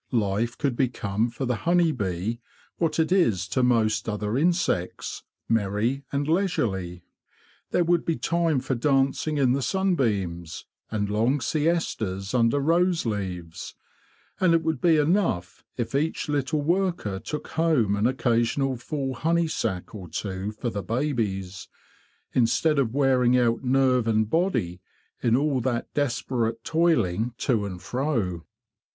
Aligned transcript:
Life 0.13 0.57
could 0.57 0.75
become 0.75 1.29
for 1.29 1.45
the 1.45 1.57
honey 1.69 1.91
bee 1.91 2.39
what 2.79 2.97
it 2.97 3.11
is 3.11 3.47
to 3.49 3.61
most 3.61 4.09
other 4.09 4.35
insects—merry 4.35 6.05
and 6.11 6.27
leisurely. 6.27 7.03
There 7.69 7.83
would 7.83 8.03
be 8.03 8.15
time 8.15 8.61
for 8.61 8.73
dancing 8.73 9.37
in 9.37 9.53
the 9.53 9.61
sunbeams, 9.61 10.65
and 10.89 11.07
long 11.07 11.39
siestas 11.39 12.33
under 12.33 12.59
rose 12.59 13.05
leaves; 13.05 13.75
and 14.39 14.55
it 14.55 14.63
would 14.63 14.81
be 14.81 14.97
enough 14.97 15.63
if 15.77 15.93
each 15.93 16.27
little 16.27 16.63
worker 16.63 17.19
took 17.19 17.49
home 17.49 17.95
an 17.95 18.07
occasional 18.07 18.77
full 18.77 19.13
honey 19.13 19.47
sac 19.47 19.93
or 19.93 20.07
two 20.09 20.51
for 20.53 20.71
the 20.71 20.81
babies, 20.81 21.67
instead 22.33 22.79
of 22.79 22.95
wearing 22.95 23.37
out 23.37 23.63
nerve 23.63 24.07
and 24.07 24.31
body 24.31 24.81
in 25.21 25.35
all 25.37 25.61
that 25.61 25.93
desperate 25.93 26.63
toiling 26.63 27.35
to 27.37 27.67
and 27.67 27.83
fro. 27.83 28.41